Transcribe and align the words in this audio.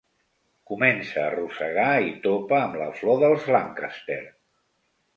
Comença 0.71 1.19
a 1.25 1.33
rosegar 1.35 1.87
i 2.07 2.09
topa 2.25 2.59
amb 2.63 2.81
la 2.83 2.91
flor 3.03 3.23
dels 3.27 3.49
Lancaster. 3.59 4.23